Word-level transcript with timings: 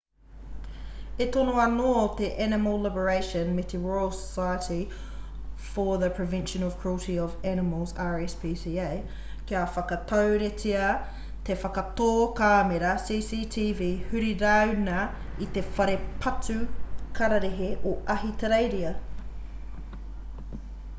e 1.23 1.25
tono 1.33 1.51
ana 1.63 1.81
anō 1.87 1.89
te 2.19 2.27
animal 2.43 2.79
liberation 2.85 3.51
me 3.57 3.63
te 3.73 3.79
royal 3.87 4.13
society 4.19 4.77
for 5.73 5.89
the 6.03 6.09
prevention 6.19 6.63
of 6.67 6.77
cruelty 6.85 7.17
to 7.19 7.27
animals 7.51 7.93
rspca 8.05 8.85
kia 9.51 9.61
whakaturetia 9.75 10.87
te 11.51 11.57
whakatō 11.65 12.09
kāmera 12.41 12.93
cctv 13.03 13.89
huri 14.13 14.31
rāuna 14.45 15.03
i 15.47 15.49
te 15.59 15.63
whare 15.75 15.99
patu 16.25 16.57
kararehe 17.21 17.69
o 17.91 17.93
ahitereiria 18.15 18.95